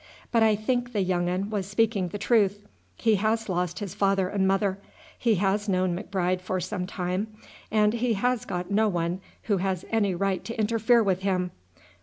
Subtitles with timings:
[0.31, 2.65] But I think the young un was speaking the truth.
[2.95, 4.79] He has lost his father and mother,
[5.15, 7.27] he has known M'Bride for some time,
[7.69, 11.51] and he has got no one who has any right to interfere with him.